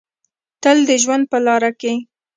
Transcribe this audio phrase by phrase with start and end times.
[0.61, 1.93] تل د ژوند په لاره کې